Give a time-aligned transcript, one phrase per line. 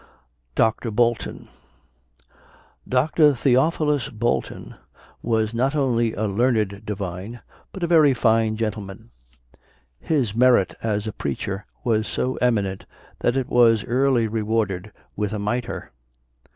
[0.55, 0.89] DR.
[0.91, 1.47] BOLTON.
[2.89, 3.35] Dr.
[3.35, 4.73] Theophilus Bolton
[5.21, 7.39] was not only a learned divine,
[7.71, 9.11] but a very fine gentleman.
[9.99, 12.87] His merit as a preacher was so eminent
[13.19, 15.91] that it was early rewarded with a mitre.